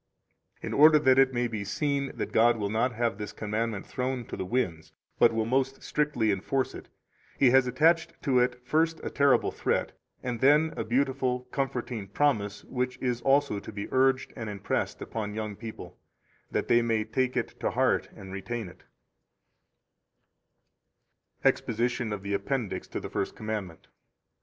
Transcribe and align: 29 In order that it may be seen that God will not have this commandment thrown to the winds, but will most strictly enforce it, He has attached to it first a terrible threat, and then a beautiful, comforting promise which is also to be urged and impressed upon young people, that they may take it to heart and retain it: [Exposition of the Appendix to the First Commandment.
29 0.61 0.67
In 0.73 0.81
order 0.83 0.97
that 0.97 1.19
it 1.19 1.31
may 1.31 1.47
be 1.47 1.63
seen 1.63 2.11
that 2.17 2.31
God 2.31 2.57
will 2.57 2.71
not 2.71 2.91
have 2.93 3.19
this 3.19 3.31
commandment 3.31 3.85
thrown 3.85 4.25
to 4.25 4.35
the 4.35 4.47
winds, 4.47 4.91
but 5.19 5.31
will 5.31 5.45
most 5.45 5.83
strictly 5.83 6.31
enforce 6.31 6.73
it, 6.73 6.87
He 7.37 7.51
has 7.51 7.67
attached 7.67 8.19
to 8.23 8.39
it 8.39 8.65
first 8.65 8.99
a 9.03 9.11
terrible 9.11 9.51
threat, 9.51 9.91
and 10.23 10.39
then 10.39 10.73
a 10.75 10.83
beautiful, 10.83 11.41
comforting 11.51 12.07
promise 12.07 12.63
which 12.63 12.97
is 12.97 13.21
also 13.21 13.59
to 13.59 13.71
be 13.71 13.87
urged 13.91 14.33
and 14.35 14.49
impressed 14.49 15.03
upon 15.03 15.35
young 15.35 15.55
people, 15.55 15.99
that 16.49 16.67
they 16.67 16.81
may 16.81 17.03
take 17.03 17.37
it 17.37 17.59
to 17.59 17.69
heart 17.69 18.09
and 18.15 18.33
retain 18.33 18.69
it: 18.69 18.81
[Exposition 21.45 22.11
of 22.11 22.23
the 22.23 22.33
Appendix 22.33 22.87
to 22.87 22.99
the 22.99 23.11
First 23.11 23.35
Commandment. 23.35 23.85